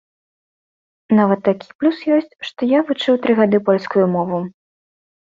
[1.17, 4.39] Нават такі плюс ёсць, што я вучыў тры гады польскую мову.